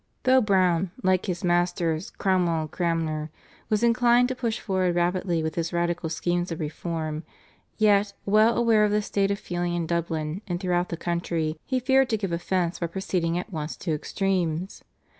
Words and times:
Though 0.23 0.41
Browne, 0.41 0.89
like 1.03 1.27
his 1.27 1.43
masters 1.43 2.09
Cromwell 2.09 2.61
and 2.61 2.71
Cranmer, 2.71 3.29
was 3.69 3.83
inclined 3.83 4.29
to 4.29 4.35
push 4.35 4.59
forward 4.59 4.95
rapidly 4.95 5.43
with 5.43 5.53
his 5.53 5.71
radical 5.71 6.09
schemes 6.09 6.51
of 6.51 6.59
reform, 6.59 7.21
yet, 7.77 8.13
well 8.25 8.57
aware 8.57 8.83
of 8.83 8.89
the 8.89 9.03
state 9.03 9.29
of 9.29 9.37
feeling 9.37 9.75
in 9.75 9.85
Dublin 9.85 10.41
and 10.47 10.59
throughout 10.59 10.89
the 10.89 10.97
country, 10.97 11.59
he 11.67 11.79
feared 11.79 12.09
to 12.09 12.17
give 12.17 12.31
offence 12.31 12.79
by 12.79 12.87
proceeding 12.87 13.37
at 13.37 13.53
once 13.53 13.75
to 13.77 13.93
extremes. 13.93 14.83